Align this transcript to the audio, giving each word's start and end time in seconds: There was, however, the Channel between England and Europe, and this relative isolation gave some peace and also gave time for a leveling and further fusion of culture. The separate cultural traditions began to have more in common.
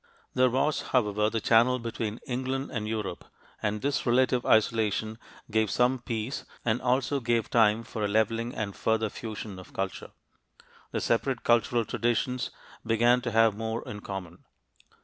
There 0.33 0.49
was, 0.49 0.81
however, 0.93 1.29
the 1.29 1.39
Channel 1.39 1.77
between 1.77 2.21
England 2.25 2.71
and 2.71 2.87
Europe, 2.87 3.23
and 3.61 3.83
this 3.83 4.03
relative 4.03 4.43
isolation 4.47 5.19
gave 5.51 5.69
some 5.69 5.99
peace 5.99 6.43
and 6.65 6.81
also 6.81 7.19
gave 7.19 7.51
time 7.51 7.83
for 7.83 8.03
a 8.03 8.07
leveling 8.07 8.51
and 8.55 8.75
further 8.75 9.09
fusion 9.11 9.59
of 9.59 9.73
culture. 9.73 10.09
The 10.91 11.01
separate 11.01 11.43
cultural 11.43 11.85
traditions 11.85 12.49
began 12.83 13.21
to 13.21 13.29
have 13.31 13.55
more 13.55 13.87
in 13.87 13.99
common. 13.99 14.43